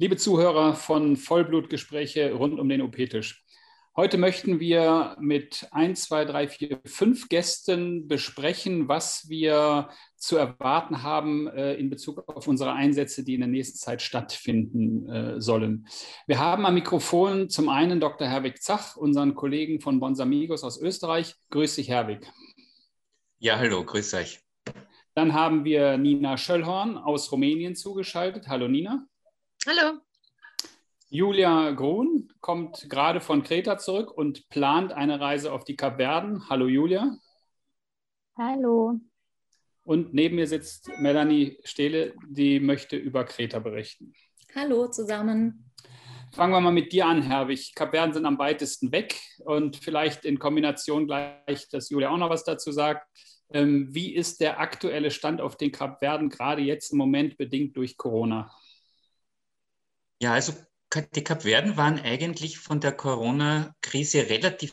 [0.00, 3.44] Liebe Zuhörer von Vollblutgespräche rund um den OP-Tisch.
[3.96, 11.02] Heute möchten wir mit 1, 2, 3, 4, 5 Gästen besprechen, was wir zu erwarten
[11.02, 15.88] haben äh, in Bezug auf unsere Einsätze, die in der nächsten Zeit stattfinden äh, sollen.
[16.28, 18.28] Wir haben am Mikrofon zum einen Dr.
[18.28, 21.34] Herwig Zach, unseren Kollegen von Bonsamigos aus Österreich.
[21.50, 22.24] Grüß dich, Herwig.
[23.40, 24.38] Ja, hallo, grüß euch.
[25.16, 28.46] Dann haben wir Nina Schöllhorn aus Rumänien zugeschaltet.
[28.46, 29.08] Hallo, Nina.
[29.68, 29.98] Hallo.
[31.10, 36.48] Julia Grun kommt gerade von Kreta zurück und plant eine Reise auf die Kapverden.
[36.48, 37.18] Hallo Julia.
[38.38, 38.98] Hallo.
[39.82, 44.14] Und neben mir sitzt Melanie Stehle, die möchte über Kreta berichten.
[44.54, 45.70] Hallo zusammen.
[46.32, 47.74] Fangen wir mal mit dir an, Herwig.
[47.74, 52.44] Kapverden sind am weitesten weg und vielleicht in Kombination gleich, dass Julia auch noch was
[52.44, 53.06] dazu sagt.
[53.50, 57.98] Ähm, wie ist der aktuelle Stand auf den Kapverden gerade jetzt im Moment bedingt durch
[57.98, 58.50] Corona?
[60.20, 60.52] Ja, also
[61.14, 64.72] die Kapverden waren eigentlich von der Corona-Krise relativ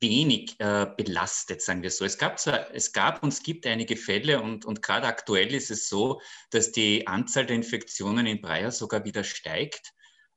[0.00, 2.04] wenig äh, belastet, sagen wir so.
[2.04, 5.70] Es gab zwar, es gab und es gibt einige Fälle und, und gerade aktuell ist
[5.70, 9.92] es so, dass die Anzahl der Infektionen in Breyer sogar wieder steigt.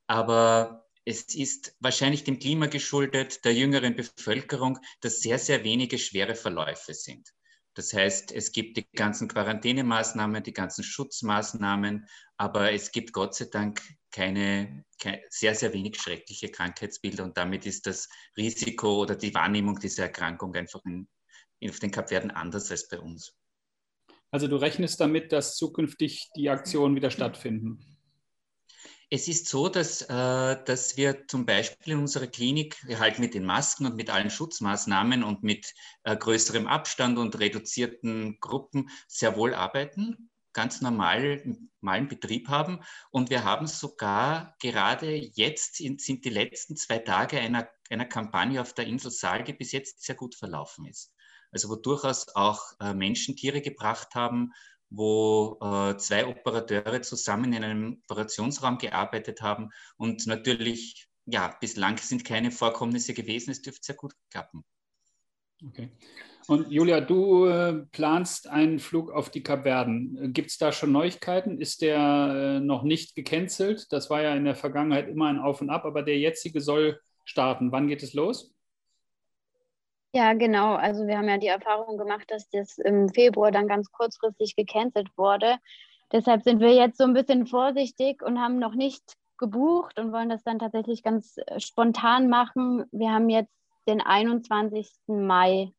[0.06, 6.36] Aber es ist wahrscheinlich dem Klima geschuldet, der jüngeren Bevölkerung, dass sehr, sehr wenige schwere
[6.36, 7.32] Verläufe sind.
[7.74, 12.08] Das heißt, es gibt die ganzen Quarantänemaßnahmen, die ganzen Schutzmaßnahmen,
[12.38, 13.82] aber es gibt Gott sei Dank
[14.16, 19.78] keine, keine, sehr, sehr wenig schreckliche Krankheitsbilder und damit ist das Risiko oder die Wahrnehmung
[19.78, 21.10] dieser Erkrankung einfach in,
[21.60, 23.36] in auf den Kapverden anders als bei uns.
[24.32, 27.80] Also du rechnest damit, dass zukünftig die Aktionen wieder stattfinden?
[29.10, 33.44] Es ist so, dass, äh, dass wir zum Beispiel in unserer Klinik halt mit den
[33.44, 39.54] Masken und mit allen Schutzmaßnahmen und mit äh, größerem Abstand und reduzierten Gruppen sehr wohl
[39.54, 41.44] arbeiten, ganz normal
[41.80, 42.80] normalen Betrieb haben.
[43.12, 48.60] Und wir haben sogar gerade jetzt in, sind die letzten zwei Tage einer, einer Kampagne
[48.60, 51.14] auf der Insel Saal, die bis jetzt sehr gut verlaufen ist.
[51.52, 54.52] Also wo durchaus auch äh, Menschen Tiere gebracht haben
[54.90, 59.72] wo äh, zwei Operateure zusammen in einem Operationsraum gearbeitet haben.
[59.98, 63.52] Und natürlich, ja, bislang sind keine Vorkommnisse gewesen.
[63.52, 64.64] Es dürfte sehr gut klappen.
[65.66, 65.92] Okay.
[66.48, 70.32] Und Julia, du äh, planst einen Flug auf die Kapverden.
[70.32, 71.60] Gibt es da schon Neuigkeiten?
[71.60, 73.92] Ist der äh, noch nicht gecancelt?
[73.92, 77.00] Das war ja in der Vergangenheit immer ein Auf und Ab, aber der jetzige soll
[77.24, 77.72] starten.
[77.72, 78.54] Wann geht es los?
[80.14, 80.76] Ja, genau.
[80.76, 85.10] Also wir haben ja die Erfahrung gemacht, dass das im Februar dann ganz kurzfristig gecancelt
[85.18, 85.58] wurde.
[86.12, 89.04] Deshalb sind wir jetzt so ein bisschen vorsichtig und haben noch nicht
[89.38, 92.86] gebucht und wollen das dann tatsächlich ganz äh, spontan machen.
[92.92, 93.52] Wir haben jetzt
[93.88, 94.90] den 21.
[95.08, 95.74] Mai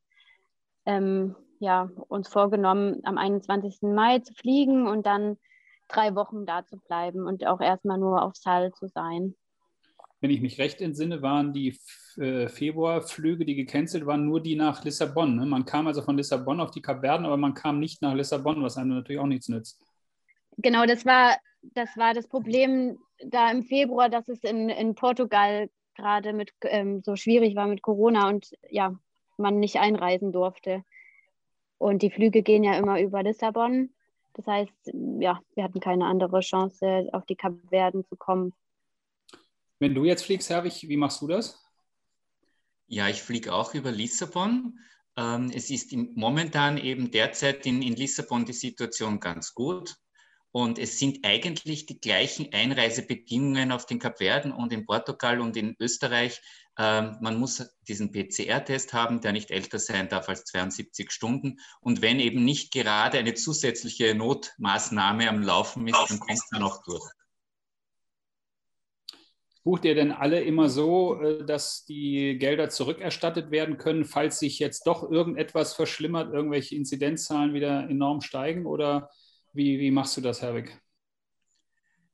[0.87, 3.81] ähm, ja, uns vorgenommen, am 21.
[3.83, 5.37] Mai zu fliegen und dann
[5.87, 9.35] drei Wochen da zu bleiben und auch erstmal nur auf Saal zu sein
[10.19, 11.77] wenn ich mich recht entsinne, waren die
[12.17, 15.35] äh, Februarflüge, die gecancelt waren, nur die nach Lissabon.
[15.35, 15.45] Ne?
[15.45, 18.77] Man kam also von Lissabon auf die Kapverden, aber man kam nicht nach Lissabon, was
[18.77, 19.79] einem natürlich auch nichts nützt.
[20.57, 25.69] Genau, das war das, war das Problem da im Februar, dass es in, in Portugal
[25.95, 28.95] gerade mit ähm, so schwierig war mit Corona und ja,
[29.37, 30.83] man nicht einreisen durfte.
[31.77, 33.93] Und die Flüge gehen ja immer über Lissabon.
[34.33, 38.53] Das heißt, ja, wir hatten keine andere Chance, auf die Kapverden zu kommen.
[39.79, 41.63] Wenn du jetzt fliegst, Herwig, wie machst du das?
[42.87, 44.79] Ja, ich fliege auch über Lissabon.
[45.17, 49.95] Ähm, es ist momentan eben derzeit in, in Lissabon die Situation ganz gut.
[50.51, 55.75] Und es sind eigentlich die gleichen Einreisebedingungen auf den Kapverden und in Portugal und in
[55.79, 56.41] Österreich.
[56.79, 61.59] Ähm, man muss diesen PCR-Test haben, der nicht älter sein darf als 72 Stunden.
[61.81, 66.81] Und wenn eben nicht gerade eine zusätzliche Notmaßnahme am Laufen ist, dann kommt man auch
[66.83, 67.11] durch.
[69.67, 74.59] Bucht ihr denn alle immer so, äh, dass die Gelder zurückerstattet werden können, falls sich
[74.59, 78.65] jetzt doch irgendetwas verschlimmert, irgendwelche Inzidenzzahlen wieder enorm steigen?
[78.65, 79.09] Oder
[79.57, 80.79] wie, wie machst du das, Herwig?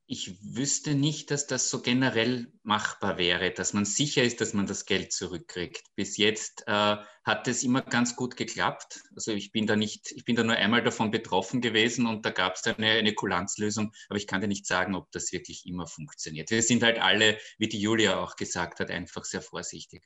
[0.06, 4.66] Ich wüsste nicht, dass das so generell machbar wäre, dass man sicher ist, dass man
[4.66, 5.82] das Geld zurückkriegt.
[5.94, 9.02] Bis jetzt äh, hat es immer ganz gut geklappt.
[9.16, 12.30] Also ich bin da nicht, ich bin da nur einmal davon betroffen gewesen und da
[12.30, 15.86] gab es eine, eine Kulanzlösung, aber ich kann dir nicht sagen, ob das wirklich immer
[15.86, 16.50] funktioniert.
[16.50, 20.02] Wir sind halt alle, wie die Julia auch gesagt hat, einfach sehr vorsichtig.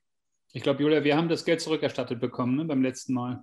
[0.53, 3.43] Ich glaube, Julia, wir haben das Geld zurückerstattet bekommen ne, beim letzten Mal.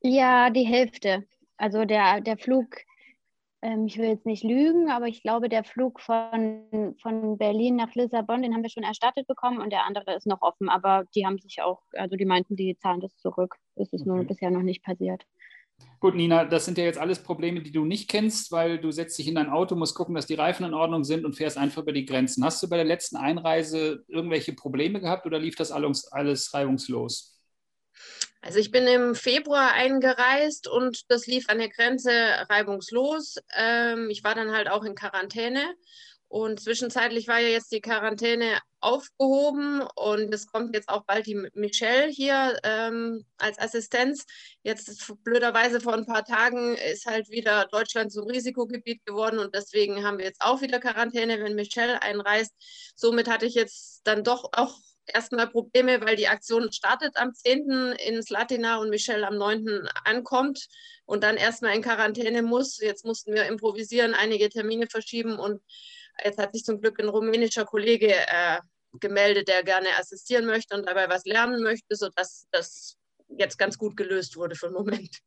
[0.00, 1.26] Ja, die Hälfte.
[1.56, 2.76] Also der, der Flug
[3.64, 7.94] ähm, ich will jetzt nicht lügen, aber ich glaube, der Flug von, von Berlin nach
[7.94, 10.68] Lissabon, den haben wir schon erstattet bekommen und der andere ist noch offen.
[10.68, 13.56] Aber die haben sich auch, also die meinten, die zahlen das zurück.
[13.74, 14.10] Das ist okay.
[14.10, 15.24] nur bisher noch nicht passiert.
[15.98, 19.18] Gut, Nina, das sind ja jetzt alles Probleme, die du nicht kennst, weil du setzt
[19.18, 21.82] dich in dein Auto, musst gucken, dass die Reifen in Ordnung sind und fährst einfach
[21.82, 22.44] über die Grenzen.
[22.44, 27.40] Hast du bei der letzten Einreise irgendwelche Probleme gehabt oder lief das alles, alles reibungslos?
[28.44, 32.10] Also ich bin im Februar eingereist und das lief an der Grenze
[32.50, 33.36] reibungslos.
[33.56, 35.62] Ähm, ich war dann halt auch in Quarantäne
[36.28, 41.48] und zwischenzeitlich war ja jetzt die Quarantäne aufgehoben und es kommt jetzt auch bald die
[41.54, 44.26] Michelle hier ähm, als Assistenz.
[44.62, 50.04] Jetzt blöderweise vor ein paar Tagen ist halt wieder Deutschland zum Risikogebiet geworden und deswegen
[50.04, 52.52] haben wir jetzt auch wieder Quarantäne, wenn Michelle einreist.
[52.94, 54.76] Somit hatte ich jetzt dann doch auch
[55.06, 57.94] erstmal Probleme, weil die Aktion startet am 10.
[58.06, 59.88] in Slatina und Michelle am 9.
[60.04, 60.66] ankommt
[61.04, 62.78] und dann erstmal in Quarantäne muss.
[62.80, 65.60] Jetzt mussten wir improvisieren, einige Termine verschieben und
[66.22, 68.58] Jetzt hat sich zum Glück ein rumänischer Kollege äh,
[69.00, 72.96] gemeldet, der gerne assistieren möchte und dabei was lernen möchte, sodass das
[73.36, 75.18] jetzt ganz gut gelöst wurde für den Moment.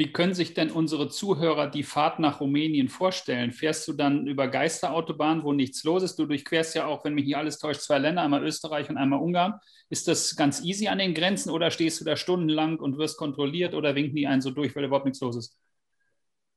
[0.00, 3.50] Wie können sich denn unsere Zuhörer die Fahrt nach Rumänien vorstellen?
[3.50, 6.20] Fährst du dann über Geisterautobahnen, wo nichts los ist?
[6.20, 9.18] Du durchquerst ja auch, wenn mich nicht alles täuscht, zwei Länder, einmal Österreich und einmal
[9.18, 9.58] Ungarn.
[9.90, 13.74] Ist das ganz easy an den Grenzen oder stehst du da stundenlang und wirst kontrolliert
[13.74, 15.58] oder winken die einen so durch, weil überhaupt nichts los ist?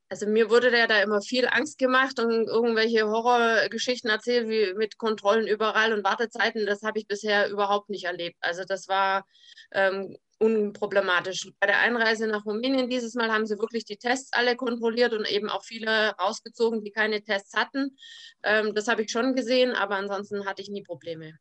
[0.09, 4.99] Also mir wurde ja da immer viel Angst gemacht und irgendwelche Horrorgeschichten erzählt, wie mit
[4.99, 6.67] Kontrollen überall und Wartezeiten.
[6.67, 8.37] Das habe ich bisher überhaupt nicht erlebt.
[8.41, 9.25] Also das war
[9.71, 11.51] ähm, unproblematisch.
[11.59, 15.29] Bei der Einreise nach Rumänien dieses Mal haben sie wirklich die Tests alle kontrolliert und
[15.29, 17.95] eben auch viele rausgezogen, die keine Tests hatten.
[18.43, 21.37] Ähm, das habe ich schon gesehen, aber ansonsten hatte ich nie Probleme.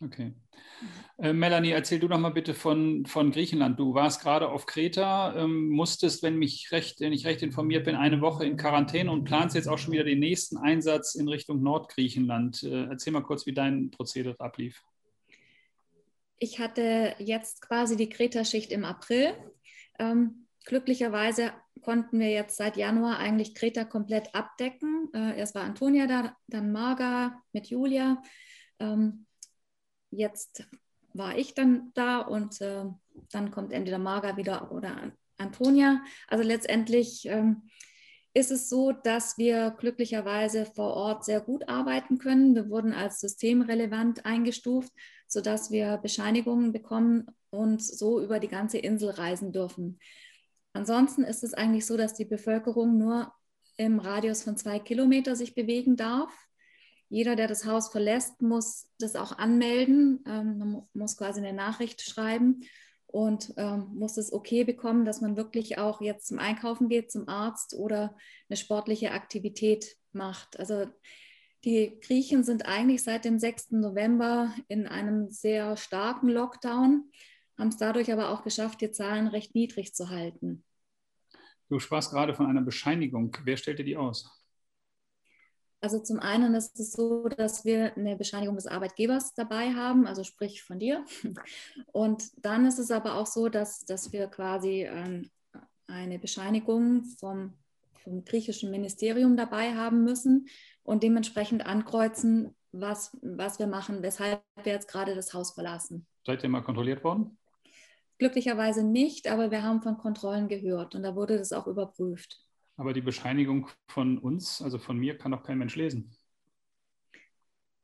[0.00, 0.32] Okay.
[1.18, 3.80] Äh, Melanie, erzähl du doch mal bitte von, von Griechenland.
[3.80, 7.96] Du warst gerade auf Kreta, ähm, musstest, wenn, mich recht, wenn ich recht informiert bin,
[7.96, 11.60] eine Woche in Quarantäne und planst jetzt auch schon wieder den nächsten Einsatz in Richtung
[11.60, 12.62] Nordgriechenland.
[12.62, 14.84] Äh, erzähl mal kurz, wie dein Prozedere ablief.
[16.38, 19.34] Ich hatte jetzt quasi die Kreta-Schicht im April.
[19.98, 21.52] Ähm, glücklicherweise
[21.82, 25.08] konnten wir jetzt seit Januar eigentlich Kreta komplett abdecken.
[25.14, 28.22] Äh, erst war Antonia da, dann Marga mit Julia.
[28.78, 29.26] Ähm,
[30.10, 30.68] jetzt
[31.12, 32.84] war ich dann da und äh,
[33.32, 36.02] dann kommt entweder Marga wieder oder Antonia.
[36.28, 37.68] Also letztendlich ähm,
[38.34, 42.54] ist es so, dass wir glücklicherweise vor Ort sehr gut arbeiten können.
[42.54, 44.92] Wir wurden als systemrelevant eingestuft,
[45.28, 49.98] sodass wir Bescheinigungen bekommen und so über die ganze Insel reisen dürfen.
[50.72, 53.32] Ansonsten ist es eigentlich so, dass die Bevölkerung nur
[53.76, 56.32] im Radius von zwei Kilometern sich bewegen darf
[57.08, 62.60] jeder, der das Haus verlässt, muss das auch anmelden, ähm, muss quasi eine Nachricht schreiben
[63.06, 67.26] und ähm, muss das okay bekommen, dass man wirklich auch jetzt zum Einkaufen geht, zum
[67.28, 68.14] Arzt oder
[68.48, 70.58] eine sportliche Aktivität macht.
[70.58, 70.86] Also
[71.64, 73.72] die Griechen sind eigentlich seit dem 6.
[73.72, 77.10] November in einem sehr starken Lockdown,
[77.58, 80.64] haben es dadurch aber auch geschafft, die Zahlen recht niedrig zu halten.
[81.68, 83.36] Du sprachst gerade von einer Bescheinigung.
[83.44, 84.30] Wer stellte die aus?
[85.80, 90.24] Also zum einen ist es so, dass wir eine Bescheinigung des Arbeitgebers dabei haben, also
[90.24, 91.04] sprich von dir.
[91.92, 95.30] Und dann ist es aber auch so, dass, dass wir quasi ähm,
[95.86, 97.54] eine Bescheinigung vom,
[98.08, 100.48] vom griechischen Ministerium dabei haben müssen
[100.82, 106.06] und dementsprechend ankreuzen, was, was wir machen, weshalb wir jetzt gerade das Haus verlassen.
[106.26, 107.38] Seid ihr mal kontrolliert worden?
[108.18, 112.44] Glücklicherweise nicht, aber wir haben von Kontrollen gehört und da wurde das auch überprüft.
[112.76, 116.10] Aber die Bescheinigung von uns, also von mir, kann doch kein Mensch lesen.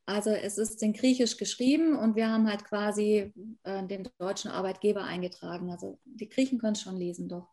[0.07, 3.33] Also es ist in Griechisch geschrieben und wir haben halt quasi
[3.63, 5.71] äh, den deutschen Arbeitgeber eingetragen.
[5.71, 7.49] Also die Griechen können es schon lesen, doch.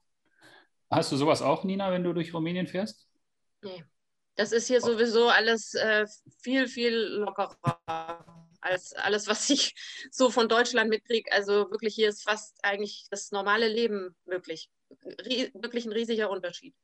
[0.91, 3.07] Hast du sowas auch, Nina, wenn du durch Rumänien fährst?
[3.61, 3.83] Nee.
[4.35, 6.05] Das ist hier sowieso alles äh,
[6.41, 8.25] viel, viel lockerer
[8.59, 9.73] als alles, was ich
[10.11, 11.31] so von Deutschland mitkriege.
[11.31, 14.69] Also wirklich, hier ist fast eigentlich das normale Leben möglich.
[15.25, 16.75] Rie wirklich ein riesiger Unterschied.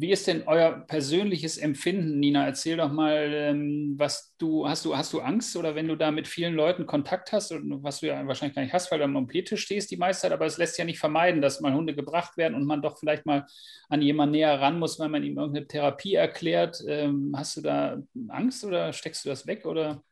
[0.00, 2.46] Wie ist denn euer persönliches Empfinden, Nina?
[2.46, 6.10] Erzähl doch mal, ähm, was du hast du hast du Angst oder wenn du da
[6.10, 9.16] mit vielen Leuten Kontakt hast was du ja wahrscheinlich gar nicht hast, weil du am
[9.16, 12.38] OP-Tisch stehst die meiste Zeit, aber es lässt ja nicht vermeiden, dass mal Hunde gebracht
[12.38, 13.44] werden und man doch vielleicht mal
[13.90, 16.82] an jemanden näher ran muss, weil man ihm irgendeine Therapie erklärt.
[16.88, 20.02] Ähm, hast du da Angst oder steckst du das weg oder?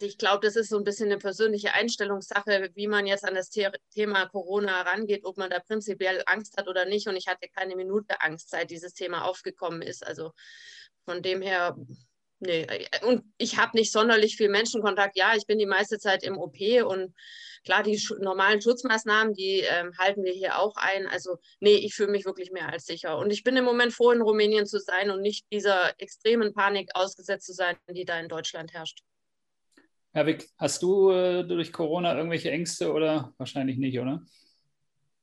[0.00, 3.50] Ich glaube, das ist so ein bisschen eine persönliche Einstellungssache, wie man jetzt an das
[3.50, 7.08] The Thema Corona herangeht, ob man da prinzipiell Angst hat oder nicht.
[7.08, 10.06] Und ich hatte keine Minute Angst, seit dieses Thema aufgekommen ist.
[10.06, 10.32] Also
[11.04, 11.76] von dem her,
[12.38, 12.66] nee.
[13.02, 15.16] Und ich habe nicht sonderlich viel Menschenkontakt.
[15.16, 17.14] Ja, ich bin die meiste Zeit im OP und
[17.64, 21.06] klar, die normalen Schutzmaßnahmen, die ähm, halten wir hier auch ein.
[21.08, 23.18] Also nee, ich fühle mich wirklich mehr als sicher.
[23.18, 26.90] Und ich bin im Moment froh, in Rumänien zu sein und nicht dieser extremen Panik
[26.94, 29.02] ausgesetzt zu sein, die da in Deutschland herrscht.
[30.12, 34.22] Herwig, hast du äh, durch Corona irgendwelche Ängste oder wahrscheinlich nicht, oder?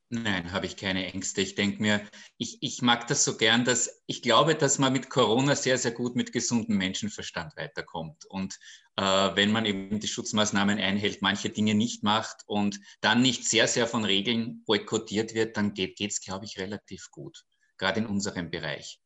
[0.10, 1.42] Nein, habe ich keine Ängste.
[1.42, 2.02] Ich denke mir,
[2.38, 5.92] ich, ich mag das so gern, dass ich glaube, dass man mit Corona sehr, sehr
[5.92, 8.26] gut mit gesundem Menschenverstand weiterkommt.
[8.26, 8.60] Und
[8.98, 13.68] äh, wenn man eben die Schutzmaßnahmen einhält, manche Dinge nicht macht und dann nicht sehr,
[13.68, 17.44] sehr von Regeln boykottiert wird, dann geht es, glaube ich, relativ gut,
[17.78, 19.00] gerade in unserem Bereich.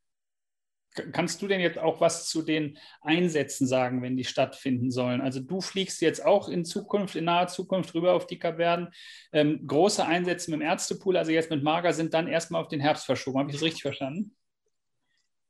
[1.12, 5.22] Kannst du denn jetzt auch was zu den Einsätzen sagen, wenn die stattfinden sollen?
[5.22, 8.90] Also du fliegst jetzt auch in Zukunft, in naher Zukunft rüber auf die Kapverden.
[9.32, 12.80] Ähm, große Einsätze mit dem Ärztepool, also jetzt mit Mager, sind dann erstmal auf den
[12.80, 13.40] Herbst verschoben.
[13.40, 14.36] Habe ich das richtig verstanden?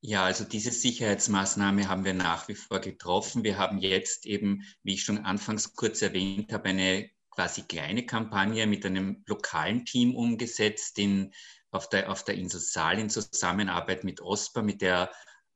[0.01, 3.43] Ja, also diese Sicherheitsmaßnahme haben wir nach wie vor getroffen.
[3.43, 8.65] Wir haben jetzt eben, wie ich schon anfangs kurz erwähnt habe, eine quasi kleine Kampagne
[8.65, 11.33] mit einem lokalen Team umgesetzt in,
[11.71, 15.11] auf, der, auf der Insel Saal in Zusammenarbeit mit OSPA, mit der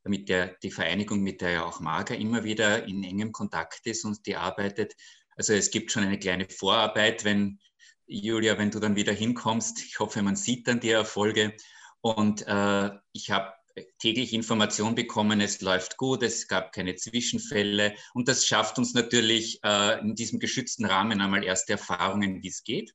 [0.06, 4.06] mit der die Vereinigung, mit der ja auch Marga immer wieder in engem Kontakt ist
[4.06, 4.94] und die arbeitet.
[5.36, 7.60] Also es gibt schon eine kleine Vorarbeit, wenn
[8.06, 9.84] Julia, wenn du dann wieder hinkommst.
[9.84, 11.56] Ich hoffe, man sieht dann die Erfolge.
[12.02, 13.54] Und äh, ich habe
[13.98, 17.96] täglich Information bekommen, es läuft gut, es gab keine Zwischenfälle.
[18.14, 22.64] Und das schafft uns natürlich äh, in diesem geschützten Rahmen einmal erste Erfahrungen, wie es
[22.64, 22.94] geht.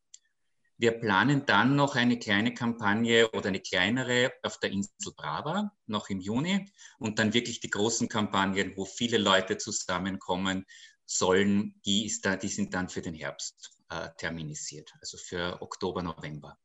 [0.81, 6.09] Wir planen dann noch eine kleine Kampagne oder eine kleinere auf der Insel Brava, noch
[6.09, 6.71] im Juni.
[7.01, 10.65] Und dann wirklich die großen Kampagnen, wo viele Leute zusammenkommen
[11.05, 16.03] sollen, die, ist da, die sind dann für den Herbst äh, terminisiert, also für Oktober,
[16.03, 16.57] November.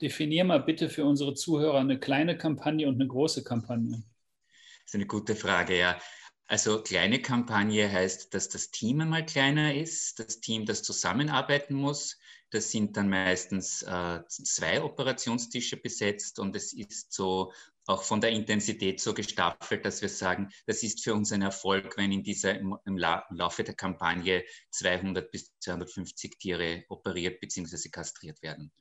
[0.00, 3.96] Definier mal bitte für unsere Zuhörer eine kleine Kampagne und eine große Kampagne.
[3.96, 5.98] Das ist eine gute Frage, ja.
[6.46, 12.18] Also kleine Kampagne heißt, dass das Team einmal kleiner ist, das Team, das zusammenarbeiten muss.
[12.50, 17.52] Das sind dann meistens äh, zwei Operationstische besetzt und es ist so
[17.86, 21.96] auch von der Intensität so gestaffelt, dass wir sagen, das ist für uns ein Erfolg,
[21.96, 27.40] wenn in dieser, im, im, La im Laufe der Kampagne 200 bis 250 Tiere operiert
[27.40, 27.88] bzw.
[27.88, 28.72] kastriert werden.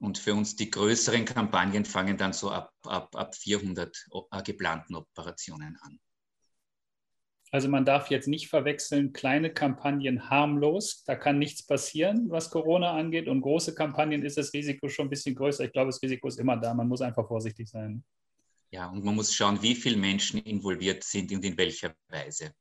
[0.00, 4.96] Und für uns die größeren Kampagnen fangen dann so ab, ab, ab 400 äh, geplanten
[4.96, 6.00] Operationen an.
[7.54, 12.92] Also man darf jetzt nicht verwechseln, kleine Kampagnen harmlos, da kann nichts passieren, was Corona
[12.92, 13.28] angeht.
[13.28, 15.64] Und große Kampagnen ist das Risiko schon ein bisschen größer.
[15.64, 16.72] Ich glaube, das Risiko ist immer da.
[16.72, 18.02] Man muss einfach vorsichtig sein.
[18.70, 22.54] Ja, und man muss schauen, wie viele Menschen involviert sind und in welcher Weise.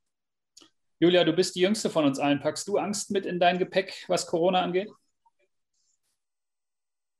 [0.99, 2.41] Julia, du bist die jüngste von uns allen.
[2.41, 4.89] Packst du Angst mit in dein Gepäck, was Corona angeht?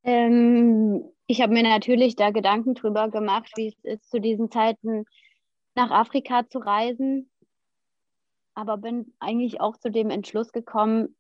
[0.04, 5.06] Ähm, ich habe mir natürlich da Gedanken drüber gemacht, wie es ist, zu diesen Zeiten
[5.74, 7.31] nach Afrika zu reisen
[8.62, 11.16] aber bin eigentlich auch zu dem Entschluss gekommen,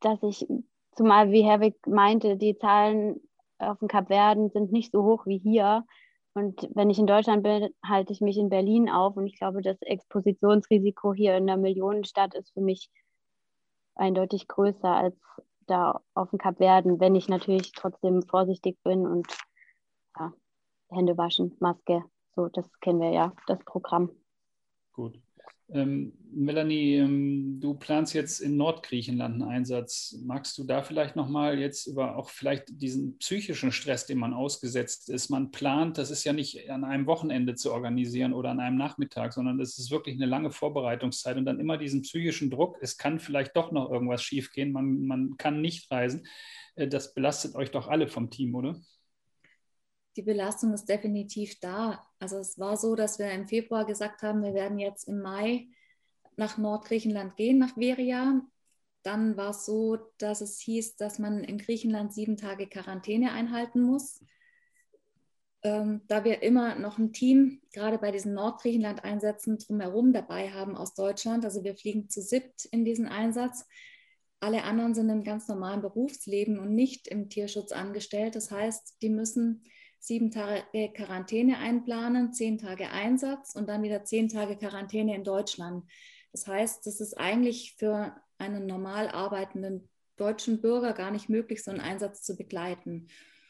[0.00, 0.46] dass ich,
[0.92, 3.20] zumal wie Herwig meinte, die Zahlen
[3.58, 5.84] auf dem Kap Verden sind nicht so hoch wie hier.
[6.32, 9.16] Und wenn ich in Deutschland bin, halte ich mich in Berlin auf.
[9.16, 12.88] Und ich glaube, das Expositionsrisiko hier in der Millionenstadt ist für mich
[13.96, 15.16] eindeutig größer als
[15.66, 19.26] da auf dem Kap Verden, wenn ich natürlich trotzdem vorsichtig bin und
[20.18, 20.32] ja,
[20.88, 24.10] Hände waschen, Maske, so, das kennen wir ja, das Programm.
[24.92, 25.20] Gut.
[25.72, 30.16] Ähm, Melanie, ähm, du planst jetzt in Nordgriechenland einen Einsatz.
[30.24, 35.08] Magst du da vielleicht nochmal jetzt über auch vielleicht diesen psychischen Stress, dem man ausgesetzt
[35.10, 35.28] ist?
[35.28, 39.32] Man plant, das ist ja nicht an einem Wochenende zu organisieren oder an einem Nachmittag,
[39.32, 43.18] sondern das ist wirklich eine lange Vorbereitungszeit und dann immer diesen psychischen Druck, es kann
[43.18, 46.26] vielleicht doch noch irgendwas schiefgehen, man, man kann nicht reisen.
[46.74, 48.80] Äh, das belastet euch doch alle vom Team, oder?
[50.20, 52.06] Die Belastung ist definitiv da.
[52.18, 55.68] Also es war so, dass wir im Februar gesagt haben, wir werden jetzt im Mai
[56.36, 58.42] nach Nordgriechenland gehen, nach Veria.
[59.02, 63.80] Dann war es so, dass es hieß, dass man in Griechenland sieben Tage Quarantäne einhalten
[63.80, 64.22] muss.
[65.62, 70.92] Ähm, da wir immer noch ein Team, gerade bei diesen Nordgriechenland-Einsätzen drumherum dabei haben aus
[70.92, 73.66] Deutschland, also wir fliegen zu siebt in diesen Einsatz.
[74.38, 78.36] Alle anderen sind im ganz normalen Berufsleben und nicht im Tierschutz angestellt.
[78.36, 79.62] Das heißt, die müssen
[80.00, 80.64] sieben Tage
[80.94, 85.84] Quarantäne einplanen, zehn Tage Einsatz und dann wieder zehn Tage Quarantäne in Deutschland.
[86.32, 91.70] Das heißt, das ist eigentlich für einen normal arbeitenden deutschen Bürger gar nicht möglich, so
[91.70, 93.08] einen Einsatz zu begleiten.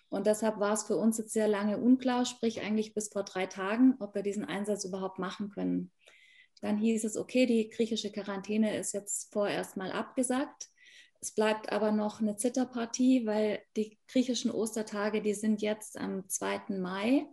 [0.09, 3.47] Und deshalb war es für uns jetzt sehr lange unklar, sprich eigentlich bis vor drei
[3.47, 5.93] Tagen, ob wir diesen Einsatz überhaupt machen können.
[6.61, 10.69] Dann hieß es, okay, die griechische Quarantäne ist jetzt vorerst mal abgesagt.
[11.21, 16.79] Es bleibt aber noch eine Zitterpartie, weil die griechischen Ostertage, die sind jetzt am 2.
[16.79, 17.27] Mai.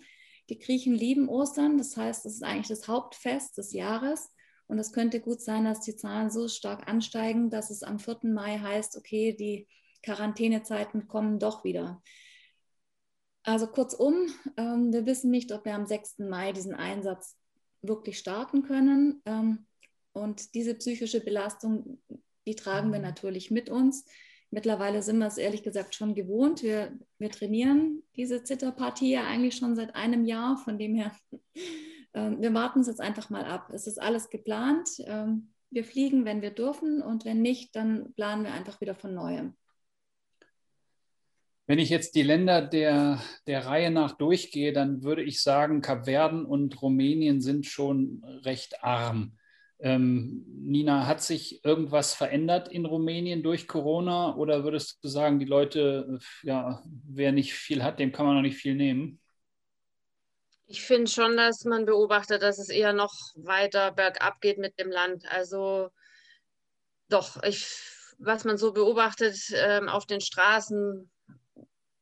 [0.49, 4.29] Die Griechen lieben Ostern, das heißt, es ist eigentlich das Hauptfest des Jahres.
[4.67, 8.19] Und es könnte gut sein, dass die Zahlen so stark ansteigen, dass es am 4.
[8.23, 9.67] Mai heißt, okay, die
[10.03, 12.01] Quarantänezeiten kommen doch wieder.
[13.43, 14.27] Also kurzum,
[14.57, 16.19] ähm, wir wissen nicht, ob wir am 6.
[16.19, 17.37] Mai diesen Einsatz
[17.81, 19.21] wirklich starten können.
[19.25, 19.65] Ähm,
[20.11, 22.01] und diese psychische Belastung,
[22.47, 24.05] die tragen wir natürlich mit uns.
[24.49, 26.63] Mittlerweile sind wir es ehrlich gesagt schon gewohnt.
[26.63, 30.57] Wir wir trainieren diese Zitterpartie ja eigentlich schon seit einem Jahr.
[30.57, 31.11] Von dem her,
[32.13, 33.69] äh, wir warten es jetzt einfach mal ab.
[33.73, 34.89] Es ist alles geplant.
[35.05, 39.13] Ähm, wir fliegen, wenn wir dürfen und wenn nicht, dann planen wir einfach wieder von
[39.13, 39.53] neuem.
[41.65, 46.45] Wenn ich jetzt die Länder der, der Reihe nach durchgehe, dann würde ich sagen, Kapverden
[46.45, 49.37] und Rumänien sind schon recht arm.
[49.79, 55.45] Ähm, Nina, hat sich irgendwas verändert in Rumänien durch Corona oder würdest du sagen, die
[55.45, 59.19] Leute, ja, wer nicht viel hat, dem kann man noch nicht viel nehmen?
[60.65, 64.91] Ich finde schon, dass man beobachtet, dass es eher noch weiter bergab geht mit dem
[64.91, 65.25] Land.
[65.31, 65.89] Also
[67.07, 67.67] doch, ich,
[68.17, 71.09] was man so beobachtet ähm, auf den Straßen,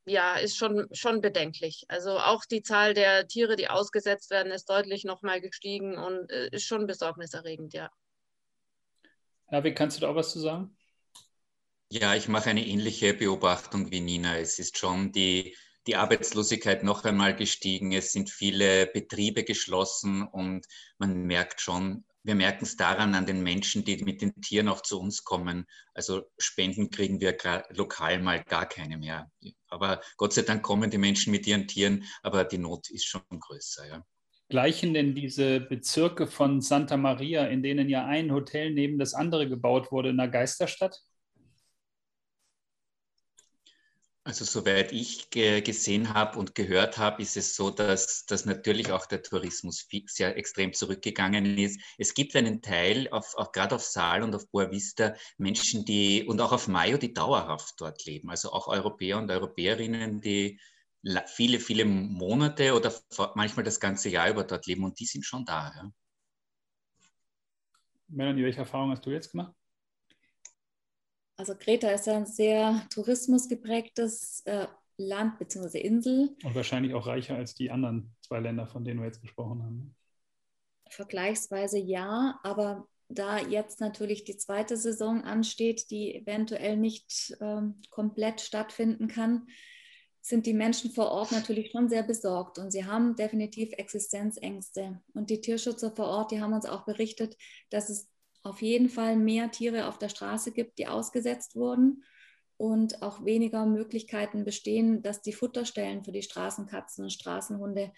[0.05, 1.85] ja, ist schon, schon bedenklich.
[1.87, 6.49] Also auch die Zahl der Tiere, die ausgesetzt werden, ist deutlich nochmal gestiegen und äh,
[6.51, 7.89] ist schon besorgniserregend, ja.
[9.47, 10.75] Herr, wie kannst du da auch was zu sagen?
[11.89, 14.37] Ja, ich mache eine ähnliche Beobachtung wie Nina.
[14.37, 17.91] Es ist schon die, die Arbeitslosigkeit noch einmal gestiegen.
[17.91, 20.65] Es sind viele Betriebe geschlossen und
[20.97, 24.81] man merkt schon, wir merken es daran an den Menschen, die mit den Tieren auch
[24.81, 25.65] zu uns kommen.
[25.93, 27.37] Also Spenden kriegen wir
[27.69, 29.31] lokal mal gar keine mehr.
[29.69, 33.21] Aber Gott sei Dank kommen die Menschen mit ihren Tieren, aber die Not ist schon
[33.29, 33.87] größer.
[33.87, 34.05] Ja.
[34.49, 39.47] Gleichen denn diese Bezirke von Santa Maria, in denen ja ein Hotel neben das andere
[39.47, 40.99] gebaut wurde, in der Geisterstadt?
[44.27, 49.05] Also soweit ich gesehen habe und gehört habe, ist es so, dass, dass natürlich auch
[49.05, 51.79] der Tourismus sehr extrem zurückgegangen ist.
[51.99, 56.23] Es gibt einen Teil, auf, auch gerade auf Saal und auf Boa Vista, Menschen, die
[56.23, 58.31] und auch auf Mayo, die dauerhaft dort leben.
[58.31, 60.59] Also auch Europäer und Europäerinnen, die
[61.27, 62.91] viele, viele Monate oder
[63.35, 65.71] manchmal das ganze Jahr über dort leben und die sind schon da.
[65.75, 65.91] Ja.
[68.07, 69.53] Melanie, welche Erfahrung hast du jetzt gemacht?
[71.37, 75.79] Also Kreta ist ein sehr tourismusgeprägtes äh, Land bzw.
[75.79, 76.35] Insel.
[76.43, 79.95] Und wahrscheinlich auch reicher als die anderen zwei Länder, von denen wir jetzt gesprochen haben.
[80.89, 88.41] Vergleichsweise ja, aber da jetzt natürlich die zweite Saison ansteht, die eventuell nicht ähm, komplett
[88.41, 89.47] stattfinden kann,
[90.21, 95.01] sind die Menschen vor Ort natürlich schon sehr besorgt und sie haben definitiv Existenzängste.
[95.13, 97.37] Und die Tierschützer vor Ort, die haben uns auch berichtet,
[97.69, 98.09] dass es
[98.45, 102.03] auf jeden Fall mehr Tiere auf der Straße gibt, die ausgesetzt wurden
[102.57, 107.91] und auch weniger Möglichkeiten bestehen, dass die Futterstellen für die Straßenkatzen und Straßenhunde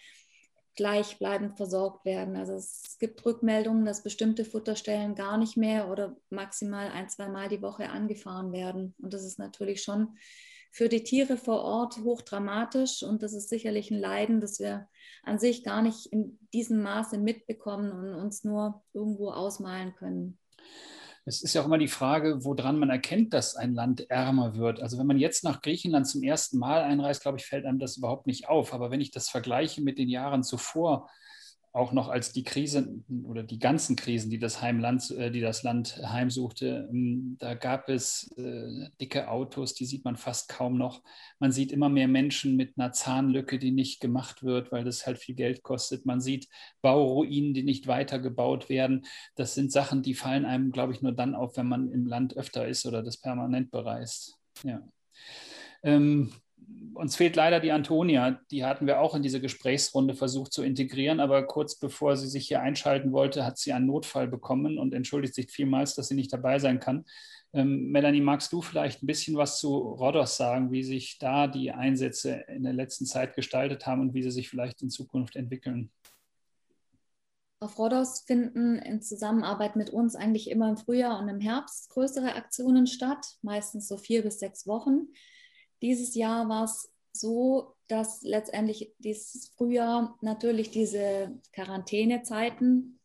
[0.75, 2.37] gleichbleibend versorgt werden.
[2.37, 7.49] Also es gibt Rückmeldungen, dass bestimmte Futterstellen gar nicht mehr oder maximal ein, zwei Mal
[7.49, 8.95] die Woche angefahren werden.
[8.99, 10.17] Und das ist natürlich schon
[10.77, 14.87] für die Tiere vor Ort hochdramatisch und das ist sicherlich ein Leiden, das wir
[15.23, 20.37] an sich gar nicht in diesem Maße mitbekommen und uns nur irgendwo ausmalen können.
[21.25, 24.79] Es ist ja auch immer die Frage, woran man erkennt, dass ein Land ärmer wird.
[24.79, 27.97] Also wenn man jetzt nach Griechenland zum ersten Mal einreist, glaube ich, fällt einem das
[27.97, 28.71] überhaupt nicht auf.
[28.71, 31.09] Aber wenn ich das vergleiche mit den Jahren zuvor,
[31.77, 35.63] auch noch als die Krise oder die ganzen Krisen, die das Heimland, äh, die das
[35.63, 41.03] Land heimsuchte, ähm, da gab es äh, dicke Autos, die sieht man fast kaum noch.
[41.39, 45.19] Man sieht immer mehr Menschen mit einer Zahnlücke, die nicht gemacht wird, weil das halt
[45.19, 46.05] viel Geld kostet.
[46.05, 46.49] Man sieht
[46.81, 49.05] Bauruinen, die nicht weitergebaut werden.
[49.35, 52.35] Das sind Sachen, die fallen einem, glaube ich, nur dann auf, wenn man im Land
[52.35, 54.37] öfter ist oder das permanent bereist.
[54.63, 54.81] Ja.
[55.83, 56.31] Ähm,
[56.97, 58.39] uns fehlt leider die Antonia.
[58.51, 62.47] Die hatten wir auch in diese Gesprächsrunde versucht zu integrieren, aber kurz bevor sie sich
[62.47, 66.33] hier einschalten wollte, hat sie einen Notfall bekommen und entschuldigt sich vielmals, dass sie nicht
[66.33, 67.05] dabei sein kann.
[67.53, 71.71] Ähm, Melanie, magst du vielleicht ein bisschen was zu Rodos sagen, wie sich da die
[71.71, 75.91] Einsätze in der letzten Zeit gestaltet haben und wie sie sich vielleicht in Zukunft entwickeln?
[77.59, 82.35] Auf Rodos finden in Zusammenarbeit mit uns eigentlich immer im Frühjahr und im Herbst größere
[82.35, 85.07] Aktionen statt, meistens so vier bis sechs Wochen.
[85.81, 92.99] Dieses Jahr war es so, dass letztendlich dieses Frühjahr natürlich diese Quarantänezeiten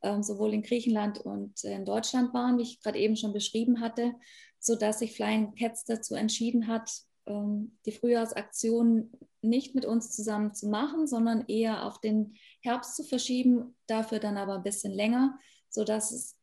[0.00, 4.14] äh, sowohl in Griechenland und in Deutschland waren, wie ich gerade eben schon beschrieben hatte,
[4.58, 6.90] sodass sich Flying Cats dazu entschieden hat,
[7.26, 13.04] ähm, die Frühjahrsaktion nicht mit uns zusammen zu machen, sondern eher auf den Herbst zu
[13.04, 16.36] verschieben, dafür dann aber ein bisschen länger, sodass es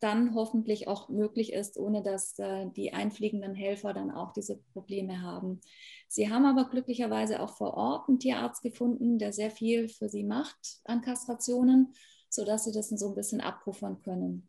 [0.00, 5.22] dann hoffentlich auch möglich ist, ohne dass äh, die einfliegenden Helfer dann auch diese Probleme
[5.22, 5.60] haben.
[6.08, 10.24] Sie haben aber glücklicherweise auch vor Ort einen Tierarzt gefunden, der sehr viel für sie
[10.24, 11.94] macht an Kastrationen,
[12.28, 14.48] sodass sie das so ein bisschen abpuffern können.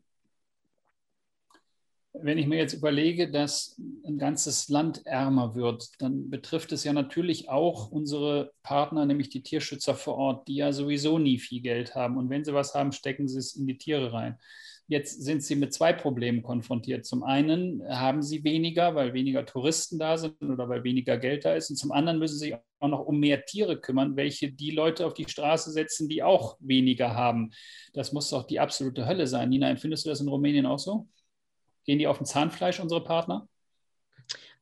[2.12, 6.92] Wenn ich mir jetzt überlege, dass ein ganzes Land ärmer wird, dann betrifft es ja
[6.92, 11.94] natürlich auch unsere Partner, nämlich die Tierschützer vor Ort, die ja sowieso nie viel Geld
[11.94, 12.16] haben.
[12.16, 14.38] Und wenn sie was haben, stecken sie es in die Tiere rein.
[14.90, 17.06] Jetzt sind sie mit zwei Problemen konfrontiert.
[17.06, 21.54] Zum einen haben sie weniger, weil weniger Touristen da sind oder weil weniger Geld da
[21.54, 21.70] ist.
[21.70, 25.14] Und zum anderen müssen sie auch noch um mehr Tiere kümmern, welche die Leute auf
[25.14, 27.52] die Straße setzen, die auch weniger haben.
[27.92, 29.50] Das muss doch die absolute Hölle sein.
[29.50, 31.06] Nina, empfindest du das in Rumänien auch so?
[31.84, 33.48] Gehen die auf dem Zahnfleisch, unsere Partner?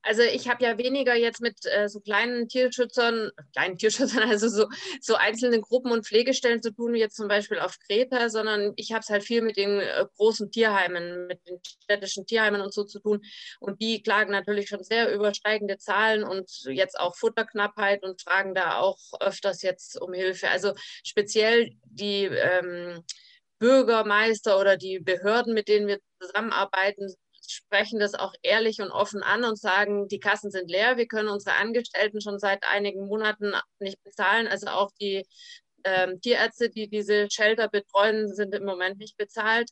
[0.03, 4.67] Also ich habe ja weniger jetzt mit äh, so kleinen Tierschützern, kleinen Tierschützern, also so,
[5.01, 8.93] so einzelnen Gruppen und Pflegestellen zu tun, wie jetzt zum Beispiel auf Kreta, sondern ich
[8.93, 12.85] habe es halt viel mit den äh, großen Tierheimen, mit den städtischen Tierheimen und so
[12.85, 13.21] zu tun.
[13.61, 18.79] Und die klagen natürlich schon sehr übersteigende Zahlen und jetzt auch Futterknappheit und fragen da
[18.79, 20.49] auch öfters jetzt um Hilfe.
[20.49, 23.05] Also speziell die ähm,
[23.59, 27.13] Bürgermeister oder die Behörden, mit denen wir zusammenarbeiten,
[27.51, 31.29] sprechen das auch ehrlich und offen an und sagen, die Kassen sind leer, wir können
[31.29, 34.47] unsere Angestellten schon seit einigen Monaten nicht bezahlen.
[34.47, 35.27] Also auch die
[35.85, 39.71] ähm, Tierärzte, die diese Shelter betreuen, sind im Moment nicht bezahlt.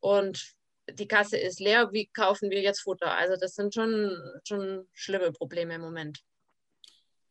[0.00, 0.54] Und
[0.90, 3.12] die Kasse ist leer, wie kaufen wir jetzt Futter?
[3.16, 6.20] Also das sind schon, schon schlimme Probleme im Moment.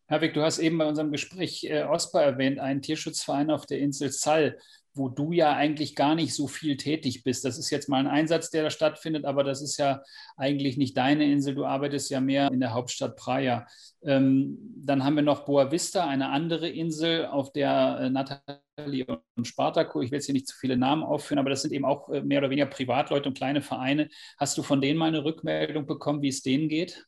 [0.08, 4.12] Herwig, du hast eben bei unserem Gespräch äh, OSPA erwähnt, einen Tierschutzverein auf der Insel
[4.12, 4.60] Zall
[4.95, 7.43] wo du ja eigentlich gar nicht so viel tätig bist.
[7.45, 10.01] Das ist jetzt mal ein Einsatz, der da stattfindet, aber das ist ja
[10.38, 11.56] eigentlich nicht deine Insel.
[11.56, 13.65] Du arbeitest ja mehr in der Hauptstadt Praia.
[14.03, 19.47] Ähm, dann haben wir noch Boa Vista, eine andere Insel, auf der äh, Nathalie und
[19.47, 22.10] Spartaco, ich will jetzt hier nicht zu viele Namen aufführen, aber das sind eben auch
[22.10, 24.10] äh, mehr oder weniger Privatleute und kleine Vereine.
[24.38, 27.06] Hast du von denen mal eine Rückmeldung bekommen, wie es denen geht?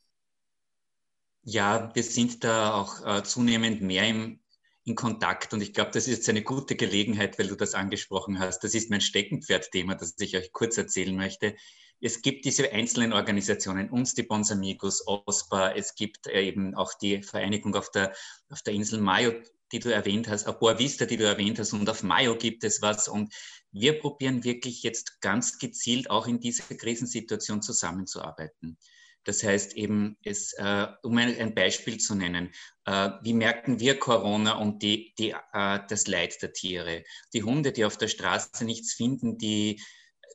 [1.42, 4.40] Ja, wir sind da auch äh, zunehmend mehr im
[4.86, 5.52] in Kontakt.
[5.52, 8.60] Und ich glaube, das ist jetzt eine gute Gelegenheit, weil du das angesprochen hast.
[8.60, 11.56] Das ist mein Steckenpferdthema, das ich euch kurz erzählen möchte.
[12.00, 17.22] Es gibt diese einzelnen Organisationen, uns die Bons Amigos, OSPA, es gibt eben auch die
[17.22, 18.14] Vereinigung auf der,
[18.50, 19.32] auf der Insel Mayo,
[19.72, 22.62] die du erwähnt hast, auf Boa Vista, die du erwähnt hast, und auf Mayo gibt
[22.64, 23.08] es was.
[23.08, 23.34] Und
[23.72, 28.78] wir probieren wirklich jetzt ganz gezielt auch in dieser Krisensituation zusammenzuarbeiten.
[29.26, 32.52] Das heißt eben, es, äh, um ein, Beispiel zu nennen,
[32.84, 37.02] äh, wie merken wir Corona und die, die, äh, das Leid der Tiere?
[37.34, 39.82] Die Hunde, die auf der Straße nichts finden, die,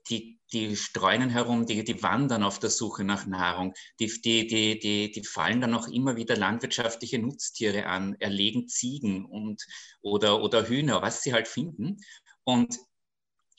[0.09, 4.77] die, die streunen herum, die, die wandern auf der Suche nach Nahrung, die, die, die,
[4.77, 9.65] die, die fallen dann auch immer wieder landwirtschaftliche Nutztiere an, erlegen Ziegen und,
[10.01, 11.97] oder, oder Hühner, was sie halt finden.
[12.43, 12.77] Und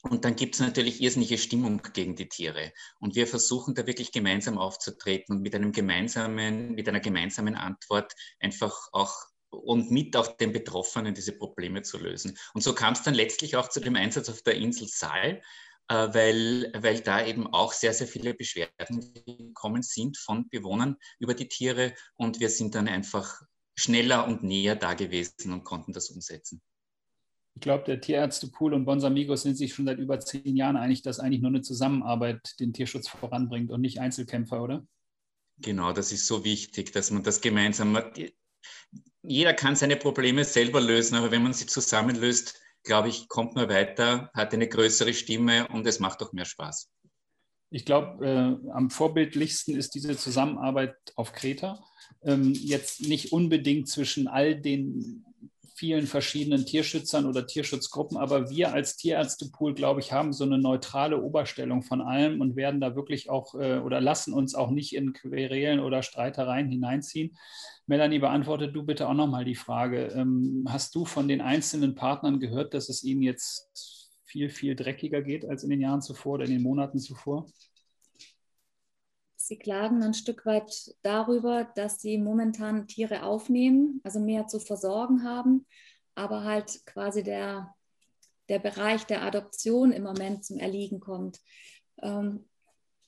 [0.03, 2.73] und dann gibt es natürlich irrsinnige Stimmung gegen die Tiere.
[2.99, 8.13] Und wir versuchen da wirklich gemeinsam aufzutreten und mit einem gemeinsamen, mit einer gemeinsamen Antwort
[8.41, 9.15] einfach auch
[9.51, 12.37] und mit auch den Betroffenen diese Probleme zu lösen.
[12.55, 15.43] Und so kam es dann letztlich auch zu dem Einsatz auf der Insel Saal,
[15.89, 21.35] äh, weil, weil da eben auch sehr, sehr viele Beschwerden gekommen sind von Bewohnern über
[21.35, 21.95] die Tiere.
[22.15, 23.41] Und wir sind dann einfach
[23.77, 26.61] schneller und näher da gewesen und konnten das umsetzen.
[27.55, 31.21] Ich glaube, der Tierärztepool und Bonsamigos sind sich schon seit über zehn Jahren einig, dass
[31.21, 34.87] eigentlich nur eine Zusammenarbeit den Tierschutz voranbringt und nicht Einzelkämpfer, oder?
[35.59, 37.99] Genau, das ist so wichtig, dass man das gemeinsam.
[39.23, 43.69] Jeder kann seine Probleme selber lösen, aber wenn man sie zusammenlöst, glaube ich, kommt man
[43.69, 46.91] weiter, hat eine größere Stimme und es macht auch mehr Spaß.
[47.71, 51.83] Ich glaube, äh, am vorbildlichsten ist diese Zusammenarbeit auf Kreta.
[52.23, 55.25] Ähm, jetzt nicht unbedingt zwischen all den
[55.83, 61.21] vielen verschiedenen Tierschützern oder Tierschutzgruppen, aber wir als Tierärztepool, glaube ich, haben so eine neutrale
[61.21, 65.13] Oberstellung von allem und werden da wirklich auch äh, oder lassen uns auch nicht in
[65.13, 67.37] Querelen oder Streitereien hineinziehen.
[67.89, 70.07] Melanie, beantworte du bitte auch nochmal die Frage.
[70.15, 75.21] Ähm, hast du von den einzelnen Partnern gehört, dass es ihnen jetzt viel, viel dreckiger
[75.21, 77.47] geht als in den Jahren zuvor oder in den Monaten zuvor?
[79.45, 85.25] Sie klagen ein Stück weit darüber, dass sie momentan Tiere aufnehmen, also mehr zu versorgen
[85.25, 85.67] haben,
[86.15, 87.75] aber halt quasi der,
[88.49, 91.41] der Bereich der Adoption im Moment zum Erliegen kommt.
[92.01, 92.49] Ähm,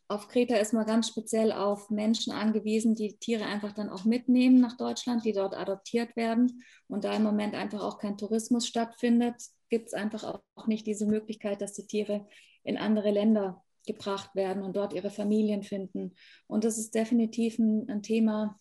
[0.08, 4.60] auf Kreta ist man ganz speziell auf Menschen angewiesen, die Tiere einfach dann auch mitnehmen
[4.60, 6.64] nach Deutschland, die dort adoptiert werden.
[6.88, 9.36] Und da im Moment einfach auch kein Tourismus stattfindet,
[9.70, 12.26] gibt es einfach auch nicht diese Möglichkeit, dass die Tiere
[12.64, 16.14] in andere Länder gebracht werden und dort ihre Familien finden.
[16.46, 18.58] Und das ist definitiv ein, ein Thema,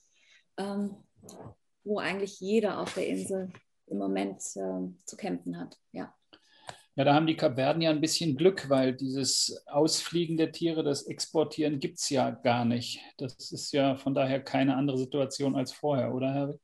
[0.57, 0.95] ähm,
[1.83, 3.51] wo eigentlich jeder auf der Insel
[3.87, 5.77] im Moment äh, zu kämpfen hat.
[5.91, 6.13] Ja.
[6.95, 11.07] Ja, da haben die Kapverden ja ein bisschen Glück, weil dieses Ausfliegen der Tiere, das
[11.07, 12.99] Exportieren gibt es ja gar nicht.
[13.17, 16.55] Das ist ja von daher keine andere Situation als vorher, oder Herr?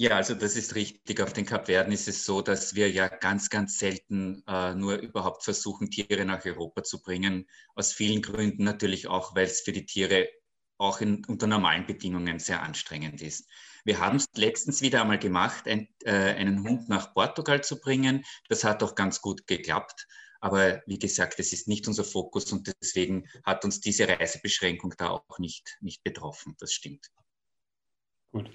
[0.00, 1.20] Ja, also das ist richtig.
[1.20, 5.42] Auf den Kapverden ist es so, dass wir ja ganz, ganz selten äh, nur überhaupt
[5.42, 7.48] versuchen, Tiere nach Europa zu bringen.
[7.74, 10.28] Aus vielen Gründen natürlich auch, weil es für die Tiere
[10.76, 13.50] auch in, unter normalen Bedingungen sehr anstrengend ist.
[13.84, 18.24] Wir haben es letztens wieder einmal gemacht, ein, äh, einen Hund nach Portugal zu bringen.
[18.48, 20.06] Das hat auch ganz gut geklappt.
[20.40, 25.08] Aber wie gesagt, es ist nicht unser Fokus und deswegen hat uns diese Reisebeschränkung da
[25.08, 26.54] auch nicht, nicht betroffen.
[26.60, 27.10] Das stimmt.
[28.30, 28.48] Gut.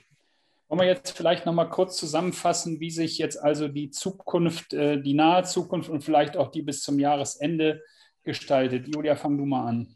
[0.74, 5.00] Wollen wir jetzt vielleicht noch mal kurz zusammenfassen, wie sich jetzt also die Zukunft, äh,
[5.00, 7.84] die nahe Zukunft und vielleicht auch die bis zum Jahresende
[8.24, 8.88] gestaltet?
[8.88, 9.96] Julia, fang du mal an.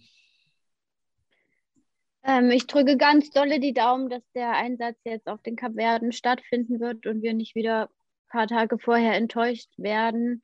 [2.21, 6.79] Ähm, ich drücke ganz dolle die Daumen, dass der Einsatz jetzt auf den Kapverden stattfinden
[6.79, 10.43] wird und wir nicht wieder ein paar Tage vorher enttäuscht werden,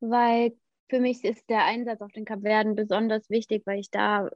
[0.00, 0.52] weil
[0.90, 4.28] für mich ist der Einsatz auf den Kapverden besonders wichtig, weil ich da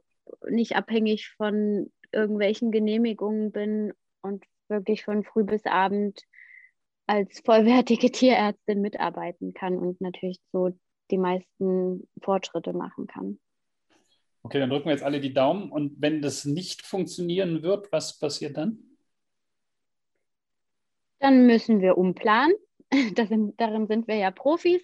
[0.49, 6.21] nicht abhängig von irgendwelchen Genehmigungen bin und wirklich von früh bis abend
[7.07, 10.71] als vollwertige Tierärztin mitarbeiten kann und natürlich so
[11.09, 13.39] die meisten Fortschritte machen kann.
[14.43, 15.71] Okay, dann drücken wir jetzt alle die Daumen.
[15.71, 18.79] Und wenn das nicht funktionieren wird, was passiert dann?
[21.19, 22.55] Dann müssen wir umplanen.
[23.27, 24.81] Sind, darin sind wir ja Profis.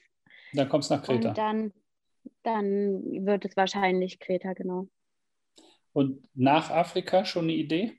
[0.52, 1.30] Dann kommt es nach Kreta.
[1.30, 1.74] Und dann,
[2.44, 4.90] dann wird es wahrscheinlich Kreta, genau.
[5.94, 7.94] Und nach Afrika schon eine Idee?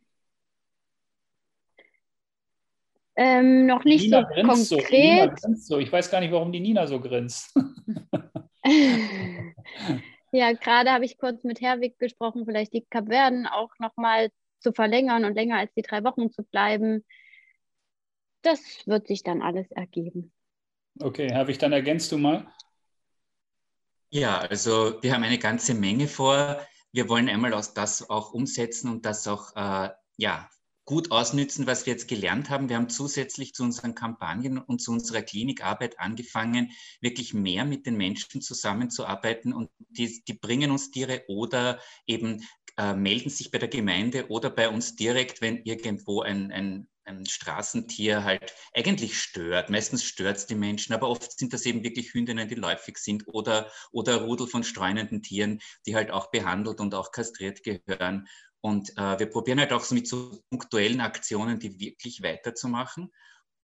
[3.16, 5.38] Ähm, noch nicht Nina so konkret.
[5.40, 5.54] So.
[5.54, 5.78] so.
[5.78, 7.54] Ich weiß gar nicht, warum die Nina so grinst.
[10.32, 15.24] ja, gerade habe ich kurz mit Herwig gesprochen, vielleicht die Kapverden auch nochmal zu verlängern
[15.24, 17.04] und länger als die drei Wochen zu bleiben.
[18.42, 20.32] Das wird sich dann alles ergeben.
[21.00, 22.46] Okay, Herwig, dann ergänzt du mal.
[24.10, 26.60] Ja, also wir haben eine ganze Menge vor.
[26.92, 30.48] Wir wollen einmal das auch umsetzen und das auch äh, ja,
[30.84, 32.68] gut ausnützen, was wir jetzt gelernt haben.
[32.68, 37.96] Wir haben zusätzlich zu unseren Kampagnen und zu unserer Klinikarbeit angefangen, wirklich mehr mit den
[37.96, 42.44] Menschen zusammenzuarbeiten und die, die bringen uns Tiere oder eben
[42.76, 47.24] äh, melden sich bei der Gemeinde oder bei uns direkt, wenn irgendwo ein, ein, ein
[47.24, 49.70] Straßentier halt eigentlich stört.
[49.70, 53.24] Meistens stört es die Menschen, aber oft sind das eben wirklich Hündinnen, die läufig sind
[53.28, 58.26] oder, oder Rudel von streunenden Tieren, die halt auch behandelt und auch kastriert gehören.
[58.64, 63.12] Und äh, wir probieren halt auch so mit so punktuellen Aktionen, die wirklich weiterzumachen.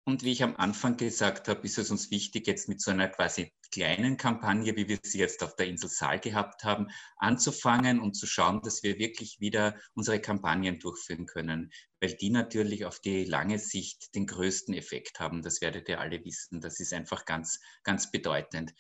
[0.05, 3.09] Und wie ich am Anfang gesagt habe, ist es uns wichtig, jetzt mit so einer
[3.09, 8.13] quasi kleinen Kampagne, wie wir sie jetzt auf der Insel Saal gehabt haben, anzufangen und
[8.13, 13.25] zu schauen, dass wir wirklich wieder unsere Kampagnen durchführen können, weil die natürlich auf die
[13.25, 15.41] lange Sicht den größten Effekt haben.
[15.41, 16.61] Das werdet ihr alle wissen.
[16.61, 18.75] Das ist einfach ganz, ganz bedeutend.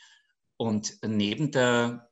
[0.59, 2.12] Und neben der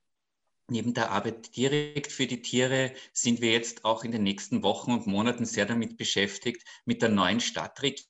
[0.70, 4.92] Neben der Arbeit direkt für die Tiere sind wir jetzt auch in den nächsten Wochen
[4.92, 8.06] und Monaten sehr damit beschäftigt, mit der neuen Stadtregierung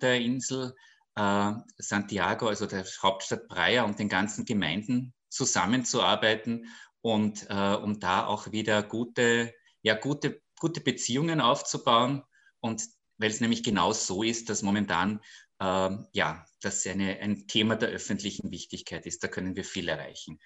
[0.00, 0.74] der Insel
[1.16, 6.66] äh, Santiago, also der Hauptstadt Praia und den ganzen Gemeinden zusammenzuarbeiten
[7.00, 12.22] und äh, um da auch wieder gute, ja, gute, gute Beziehungen aufzubauen.
[12.60, 12.84] Und
[13.18, 15.20] weil es nämlich genau so ist, dass momentan
[15.58, 19.24] äh, ja, das eine, ein Thema der öffentlichen Wichtigkeit ist.
[19.24, 20.38] Da können wir viel erreichen.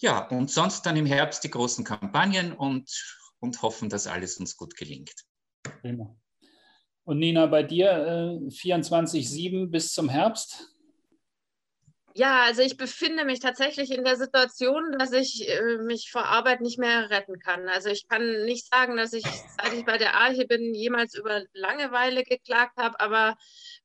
[0.00, 2.90] Ja, und sonst dann im Herbst die großen Kampagnen und,
[3.40, 5.14] und hoffen, dass alles uns gut gelingt.
[7.04, 10.75] Und Nina, bei dir äh, 24-7 bis zum Herbst?
[12.18, 16.62] Ja, also ich befinde mich tatsächlich in der Situation, dass ich äh, mich vor Arbeit
[16.62, 17.68] nicht mehr retten kann.
[17.68, 21.42] Also ich kann nicht sagen, dass ich, seit ich bei der Arche bin, jemals über
[21.52, 23.36] Langeweile geklagt habe, aber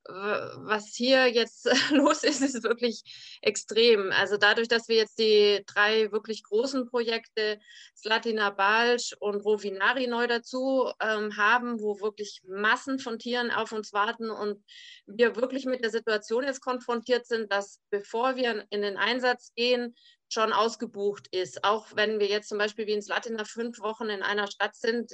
[0.05, 3.03] was hier jetzt los ist, ist wirklich
[3.41, 4.11] extrem.
[4.11, 7.59] Also dadurch, dass wir jetzt die drei wirklich großen Projekte,
[7.95, 13.93] Slatina Balsch und Rovinari neu dazu ähm, haben, wo wirklich Massen von Tieren auf uns
[13.93, 14.63] warten und
[15.05, 19.95] wir wirklich mit der Situation jetzt konfrontiert sind, dass bevor wir in den Einsatz gehen,
[20.29, 21.63] schon ausgebucht ist.
[21.63, 25.13] Auch wenn wir jetzt zum Beispiel wie in Slatina fünf Wochen in einer Stadt sind,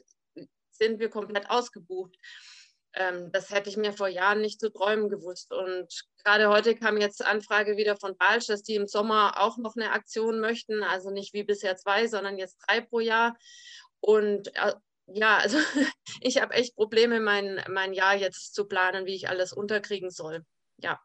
[0.71, 2.15] sind wir komplett ausgebucht
[2.97, 5.53] ähm, das hätte ich mir vor Jahren nicht zu träumen gewusst.
[5.53, 5.87] Und
[6.23, 9.91] gerade heute kam jetzt Anfrage wieder von Balsch, dass die im Sommer auch noch eine
[9.91, 10.83] Aktion möchten.
[10.83, 13.37] Also nicht wie bisher zwei, sondern jetzt drei pro Jahr.
[13.99, 14.73] Und äh,
[15.07, 15.57] ja, also
[16.21, 20.43] ich habe echt Probleme, mein, mein Jahr jetzt zu planen, wie ich alles unterkriegen soll.
[20.77, 20.99] Ja.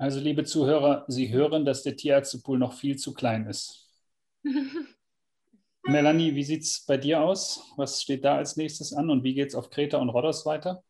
[0.00, 3.86] Also, liebe Zuhörer, Sie hören, dass der Tierärztepool noch viel zu klein ist.
[5.82, 7.70] Melanie, wie sieht es bei dir aus?
[7.76, 10.82] Was steht da als nächstes an und wie geht es auf Kreta und Rhodos weiter?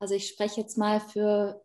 [0.00, 1.64] Also ich spreche jetzt mal für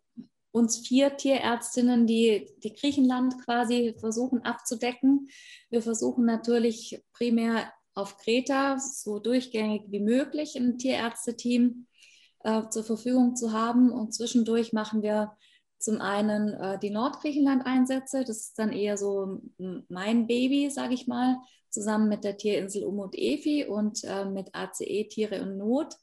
[0.52, 5.28] uns vier Tierärztinnen, die, die Griechenland quasi versuchen abzudecken.
[5.70, 11.88] Wir versuchen natürlich primär auf Kreta so durchgängig wie möglich ein Tierärzteteam
[12.44, 13.90] äh, zur Verfügung zu haben.
[13.90, 15.36] Und zwischendurch machen wir
[15.82, 18.24] zum einen äh, die Nordgriechenland-Einsätze.
[18.24, 19.40] Das ist dann eher so
[19.88, 21.38] mein Baby, sage ich mal,
[21.70, 25.94] zusammen mit der Tierinsel Umut Efi und äh, mit ACE Tiere in Not.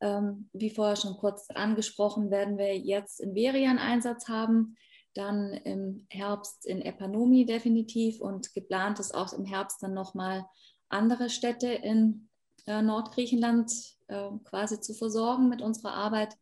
[0.00, 4.76] Ähm, wie vorher schon kurz angesprochen, werden wir jetzt in Veria einen Einsatz haben,
[5.14, 10.44] dann im Herbst in Epanomi definitiv und geplant ist auch im Herbst dann nochmal
[10.88, 12.28] andere Städte in
[12.66, 13.72] äh, Nordgriechenland
[14.08, 16.36] äh, quasi zu versorgen mit unserer Arbeit.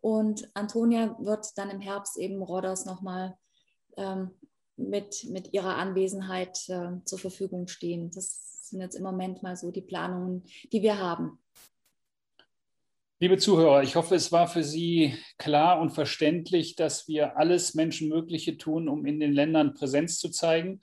[0.00, 3.36] Und Antonia wird dann im Herbst eben Rodos nochmal
[3.96, 4.30] ähm,
[4.76, 8.10] mit, mit ihrer Anwesenheit äh, zur Verfügung stehen.
[8.10, 11.38] Das sind jetzt im Moment mal so die Planungen, die wir haben.
[13.22, 18.56] Liebe Zuhörer, ich hoffe, es war für Sie klar und verständlich, dass wir alles Menschenmögliche
[18.56, 20.80] tun, um in den Ländern Präsenz zu zeigen.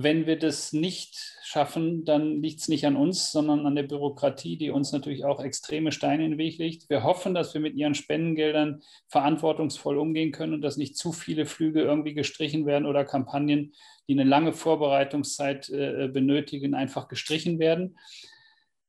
[0.00, 4.56] Wenn wir das nicht schaffen, dann liegt es nicht an uns, sondern an der Bürokratie,
[4.56, 6.88] die uns natürlich auch extreme Steine in den Weg legt.
[6.88, 11.46] Wir hoffen, dass wir mit Ihren Spendengeldern verantwortungsvoll umgehen können und dass nicht zu viele
[11.46, 13.72] Flüge irgendwie gestrichen werden oder Kampagnen,
[14.06, 17.98] die eine lange Vorbereitungszeit äh, benötigen, einfach gestrichen werden.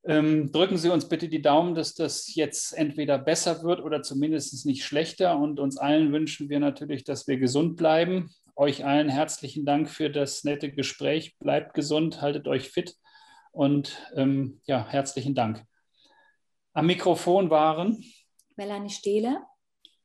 [0.05, 4.63] Ähm, drücken Sie uns bitte die Daumen, dass das jetzt entweder besser wird oder zumindest
[4.67, 5.39] nicht schlechter.
[5.39, 10.09] Und uns allen wünschen wir natürlich, dass wir gesund bleiben euch allen herzlichen Dank für
[10.09, 11.37] das nette Gespräch.
[11.39, 12.97] Bleibt gesund, haltet euch fit
[13.51, 15.65] und ähm, ja, herzlichen Dank.
[16.73, 18.03] Am Mikrofon waren
[18.57, 19.41] Melanie Stehle,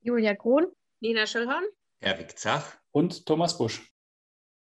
[0.03, 0.69] Julia Krohn,
[1.01, 1.65] Nina Schöllhorn,
[2.01, 3.93] Erik Zach und Thomas Busch.